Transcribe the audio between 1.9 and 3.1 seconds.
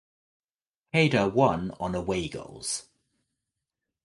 away goals.